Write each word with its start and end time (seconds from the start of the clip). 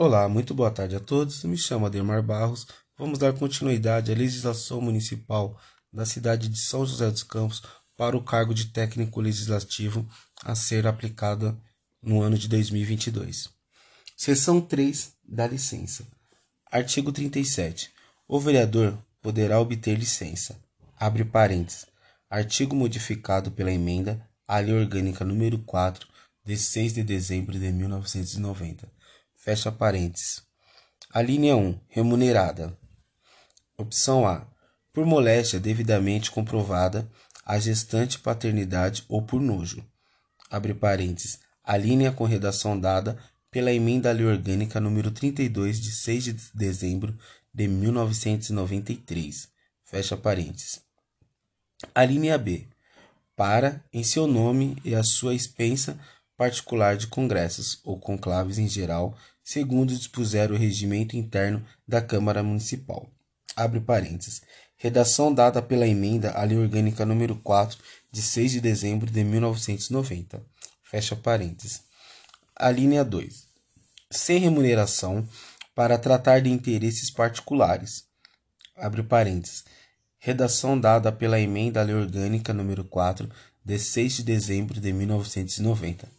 Olá, 0.00 0.28
muito 0.28 0.54
boa 0.54 0.70
tarde 0.70 0.94
a 0.94 1.00
todos. 1.00 1.42
Me 1.42 1.58
chamo 1.58 1.84
Ademar 1.84 2.22
Barros. 2.22 2.68
Vamos 2.96 3.18
dar 3.18 3.32
continuidade 3.32 4.12
à 4.12 4.14
legislação 4.14 4.80
municipal 4.80 5.60
da 5.92 6.06
cidade 6.06 6.48
de 6.48 6.56
São 6.56 6.86
José 6.86 7.10
dos 7.10 7.24
Campos 7.24 7.64
para 7.96 8.16
o 8.16 8.22
cargo 8.22 8.54
de 8.54 8.66
técnico 8.66 9.20
legislativo 9.20 10.08
a 10.44 10.54
ser 10.54 10.86
aplicada 10.86 11.60
no 12.00 12.22
ano 12.22 12.38
de 12.38 12.46
2022. 12.46 13.48
Seção 14.16 14.60
3 14.60 15.14
da 15.24 15.48
licença. 15.48 16.06
Artigo 16.70 17.10
37. 17.10 17.90
O 18.28 18.38
vereador 18.38 18.96
poderá 19.20 19.60
obter 19.60 19.98
licença. 19.98 20.56
Abre 20.96 21.24
parênteses. 21.24 21.86
Artigo 22.30 22.76
modificado 22.76 23.50
pela 23.50 23.72
emenda 23.72 24.24
à 24.46 24.60
Lei 24.60 24.74
Orgânica 24.74 25.24
número 25.24 25.58
4 25.58 26.06
de 26.44 26.56
6 26.56 26.92
de 26.92 27.02
dezembro 27.02 27.58
de 27.58 27.72
1990 27.72 28.96
Fecha 29.40 29.70
parênteses. 29.70 30.42
A 31.14 31.22
linha 31.22 31.56
1. 31.56 31.80
Remunerada. 31.86 32.76
Opção 33.76 34.26
A. 34.26 34.44
Por 34.92 35.06
moléstia 35.06 35.60
devidamente 35.60 36.28
comprovada 36.32 37.08
a 37.46 37.56
gestante 37.56 38.18
paternidade 38.18 39.04
ou 39.08 39.22
por 39.22 39.40
nojo. 39.40 39.86
Abre 40.50 40.74
parênteses. 40.74 41.38
A 41.62 41.76
linha 41.76 42.10
com 42.10 42.24
redação 42.24 42.78
dada 42.78 43.16
pela 43.48 43.72
emenda 43.72 44.10
à 44.10 44.12
lei 44.12 44.26
orgânica 44.26 44.80
número 44.80 45.12
32 45.12 45.80
de 45.80 45.92
6 45.92 46.24
de 46.24 46.32
dezembro 46.52 47.16
de 47.54 47.68
1993. 47.68 49.48
Fecha 49.84 50.16
parênteses. 50.16 50.80
A 51.94 52.04
linha 52.04 52.36
B. 52.36 52.66
Para, 53.36 53.84
em 53.92 54.02
seu 54.02 54.26
nome 54.26 54.76
e 54.84 54.96
a 54.96 55.04
sua 55.04 55.32
expensa 55.32 55.96
particular 56.38 56.96
de 56.96 57.08
congressos 57.08 57.80
ou 57.82 57.98
conclaves 57.98 58.58
em 58.58 58.68
geral, 58.68 59.18
segundo 59.42 59.92
dispuser 59.92 60.52
o 60.52 60.56
regimento 60.56 61.16
interno 61.16 61.66
da 61.86 62.00
Câmara 62.00 62.44
Municipal. 62.44 63.10
Abre 63.56 63.80
parênteses. 63.80 64.40
Redação 64.76 65.34
dada 65.34 65.60
pela 65.60 65.88
emenda 65.88 66.30
à 66.30 66.44
Lei 66.44 66.56
Orgânica 66.56 67.04
número 67.04 67.34
4 67.34 67.76
de 68.12 68.22
6 68.22 68.52
de 68.52 68.60
dezembro 68.60 69.10
de 69.10 69.24
1990. 69.24 70.40
Fecha 70.84 71.16
parênteses. 71.16 71.82
A 72.54 72.70
linha 72.70 73.04
2. 73.04 73.48
Sem 74.08 74.38
remuneração 74.38 75.28
para 75.74 75.98
tratar 75.98 76.40
de 76.40 76.50
interesses 76.50 77.10
particulares. 77.10 78.04
Abre 78.76 79.02
parênteses. 79.02 79.64
Redação 80.20 80.78
dada 80.78 81.10
pela 81.10 81.40
emenda 81.40 81.80
à 81.80 81.82
Lei 81.82 81.96
Orgânica 81.96 82.54
número 82.54 82.84
4 82.84 83.28
de 83.64 83.76
6 83.76 84.18
de 84.18 84.22
dezembro 84.22 84.80
de 84.80 84.92
1990 84.92 86.17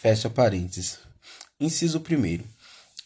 Fecha 0.00 0.30
parênteses. 0.30 0.98
Inciso 1.60 1.98
1. 1.98 2.42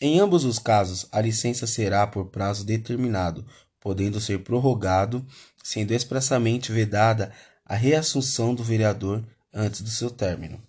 Em 0.00 0.20
ambos 0.20 0.44
os 0.44 0.60
casos, 0.60 1.08
a 1.10 1.20
licença 1.20 1.66
será 1.66 2.06
por 2.06 2.26
prazo 2.26 2.64
determinado, 2.64 3.44
podendo 3.80 4.20
ser 4.20 4.44
prorrogado, 4.44 5.26
sendo 5.60 5.92
expressamente 5.92 6.70
vedada 6.70 7.32
a 7.66 7.74
reassunção 7.74 8.54
do 8.54 8.62
vereador 8.62 9.24
antes 9.52 9.80
do 9.80 9.88
seu 9.90 10.08
término. 10.08 10.62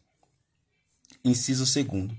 Inciso 1.23 1.63
2. 1.63 2.09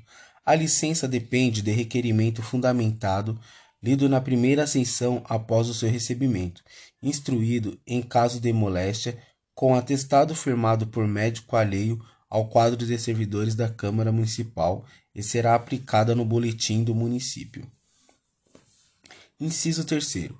A 0.44 0.54
licença 0.54 1.08
depende 1.08 1.60
de 1.60 1.72
requerimento 1.72 2.44
fundamentado, 2.44 3.36
lido 3.82 4.08
na 4.08 4.20
primeira 4.20 4.62
ascensão 4.62 5.24
após 5.28 5.68
o 5.68 5.74
seu 5.74 5.90
recebimento, 5.90 6.62
instruído 7.02 7.76
em 7.84 8.00
caso 8.02 8.38
de 8.38 8.52
moléstia, 8.52 9.18
com 9.52 9.74
atestado 9.74 10.32
firmado 10.32 10.86
por 10.86 11.08
médico 11.08 11.56
alheio 11.56 12.00
ao 12.28 12.48
quadro 12.48 12.84
de 12.84 12.98
servidores 12.98 13.54
da 13.54 13.68
Câmara 13.68 14.12
Municipal 14.12 14.84
e 15.14 15.22
será 15.22 15.54
aplicada 15.54 16.14
no 16.14 16.24
boletim 16.24 16.82
do 16.82 16.94
município. 16.94 17.66
Inciso 19.38 19.84
3. 19.84 20.30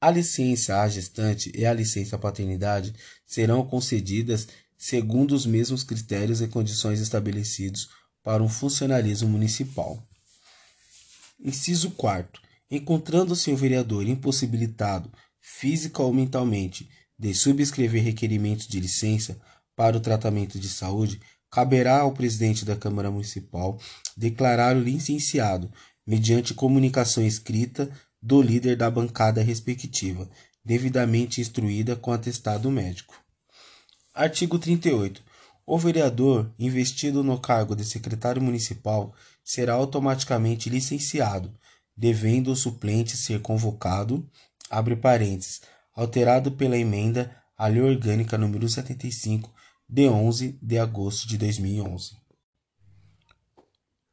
A 0.00 0.10
licença 0.10 0.80
à 0.80 0.88
gestante 0.88 1.52
e 1.54 1.66
a 1.66 1.72
licença 1.72 2.18
paternidade 2.18 2.94
serão 3.26 3.66
concedidas 3.66 4.48
segundo 4.76 5.32
os 5.32 5.44
mesmos 5.44 5.82
critérios 5.84 6.40
e 6.40 6.48
condições 6.48 7.00
estabelecidos 7.00 7.90
para 8.22 8.42
um 8.42 8.48
funcionalismo 8.48 9.28
municipal. 9.28 10.02
Inciso 11.38 11.90
4. 11.92 12.40
Encontrando-se 12.70 13.50
o 13.50 13.56
vereador 13.56 14.06
impossibilitado, 14.06 15.12
física 15.40 16.02
ou 16.02 16.12
mentalmente, 16.12 16.88
de 17.18 17.34
subscrever 17.34 18.02
requerimento 18.02 18.68
de 18.68 18.80
licença 18.80 19.40
para 19.80 19.96
o 19.96 20.00
tratamento 20.00 20.58
de 20.58 20.68
saúde, 20.68 21.18
caberá 21.50 22.00
ao 22.00 22.12
presidente 22.12 22.66
da 22.66 22.76
Câmara 22.76 23.10
Municipal 23.10 23.80
declarar 24.14 24.76
o 24.76 24.80
licenciado, 24.82 25.72
mediante 26.06 26.52
comunicação 26.52 27.24
escrita 27.24 27.90
do 28.20 28.42
líder 28.42 28.76
da 28.76 28.90
bancada 28.90 29.42
respectiva, 29.42 30.28
devidamente 30.62 31.40
instruída 31.40 31.96
com 31.96 32.12
atestado 32.12 32.70
médico. 32.70 33.14
Artigo 34.12 34.58
38. 34.58 35.22
O 35.64 35.78
vereador 35.78 36.52
investido 36.58 37.24
no 37.24 37.40
cargo 37.40 37.74
de 37.74 37.86
secretário 37.86 38.42
municipal 38.42 39.14
será 39.42 39.72
automaticamente 39.72 40.68
licenciado, 40.68 41.50
devendo 41.96 42.52
o 42.52 42.56
suplente 42.56 43.16
ser 43.16 43.40
convocado, 43.40 44.28
abre 44.68 44.94
parênteses, 44.94 45.62
alterado 45.94 46.52
pela 46.52 46.76
emenda 46.76 47.34
à 47.56 47.66
Lei 47.66 47.80
Orgânica 47.80 48.36
número 48.36 48.68
75 48.68 49.58
de 49.92 50.08
11 50.08 50.56
de 50.62 50.78
agosto 50.78 51.26
de 51.26 51.36
2011. 51.36 52.12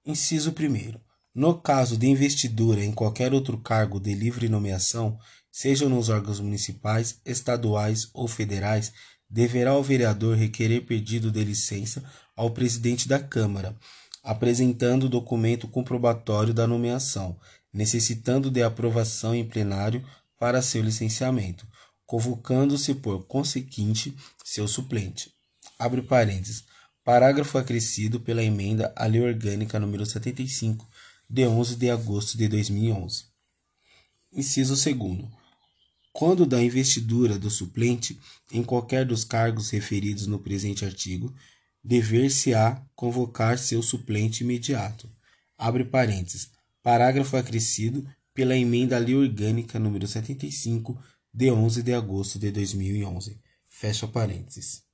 Inciso 0.04 0.50
1. 0.50 1.00
No 1.36 1.62
caso 1.62 1.96
de 1.96 2.08
investidura 2.08 2.84
em 2.84 2.92
qualquer 2.92 3.32
outro 3.32 3.60
cargo 3.60 4.00
de 4.00 4.16
livre 4.16 4.50
nomeação, 4.50 5.20
sejam 5.52 5.88
nos 5.88 6.10
órgãos 6.10 6.40
municipais, 6.40 7.22
estaduais 7.24 8.10
ou 8.12 8.28
federais, 8.28 8.92
deverá 9.30 9.78
o 9.78 9.84
vereador 9.84 10.36
requerer 10.36 10.84
pedido 10.84 11.30
de 11.30 11.44
licença 11.44 12.04
ao 12.36 12.50
presidente 12.50 13.08
da 13.08 13.20
Câmara, 13.20 13.78
apresentando 14.24 15.04
o 15.04 15.10
documento 15.10 15.68
comprobatório 15.68 16.56
da 16.56 16.66
nomeação, 16.66 17.40
necessitando 17.72 18.50
de 18.50 18.64
aprovação 18.64 19.36
em 19.36 19.48
plenário 19.48 20.04
para 20.40 20.60
seu 20.60 20.82
licenciamento, 20.82 21.68
convocando-se 22.04 22.96
por 22.96 23.28
conseguinte 23.28 24.18
seu 24.44 24.68
suplente 24.68 25.37
abre 25.78 26.02
parênteses, 26.02 26.64
parágrafo 27.04 27.58
acrescido 27.58 28.20
pela 28.20 28.44
emenda 28.44 28.92
à 28.96 29.06
Lei 29.06 29.22
Orgânica 29.22 29.80
número 29.80 30.06
75, 30.06 30.88
de 31.30 31.46
11 31.46 31.76
de 31.76 31.90
agosto 31.90 32.38
de 32.38 32.48
2011. 32.48 33.26
Inciso 34.32 34.76
2 34.76 35.26
Quando 36.12 36.46
da 36.46 36.62
investidura 36.62 37.38
do 37.38 37.50
suplente 37.50 38.20
em 38.52 38.64
qualquer 38.64 39.06
dos 39.06 39.24
cargos 39.24 39.70
referidos 39.70 40.28
no 40.28 40.40
presente 40.40 40.84
artigo, 40.84 41.34
dever-se-á 41.84 42.82
convocar 42.96 43.58
seu 43.58 43.82
suplente 43.82 44.44
imediato. 44.44 45.10
Abre 45.58 45.86
parênteses. 45.86 46.50
Parágrafo 46.84 47.36
acrescido 47.38 48.08
pela 48.34 48.56
emenda 48.56 48.96
à 48.96 49.00
Lei 49.00 49.16
Orgânica 49.16 49.80
número 49.80 50.08
75, 50.08 50.98
de 51.34 51.52
11 51.52 51.84
de 51.84 51.94
agosto 51.94 52.40
de 52.40 52.52
2011. 52.52 53.38
Fecha 53.70 54.08
parênteses. 54.08 54.87